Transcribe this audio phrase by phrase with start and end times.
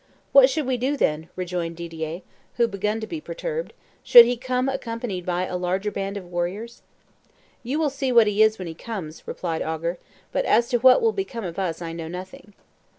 [0.31, 2.23] 'What should we do, then,' rejoined Didier,
[2.55, 6.81] who began to be perturbed, 'should he come accompanied by a larger band of warriors?'
[7.61, 9.97] 'You will see what he is when he comes,' replied Ogger,
[10.31, 12.53] 'but as to what will become of us I know nothing.